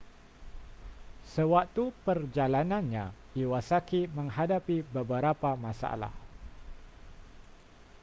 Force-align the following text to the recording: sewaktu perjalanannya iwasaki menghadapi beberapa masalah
sewaktu 1.33 1.85
perjalanannya 2.05 3.05
iwasaki 3.41 4.01
menghadapi 4.17 4.77
beberapa 4.95 5.49
masalah 5.65 6.09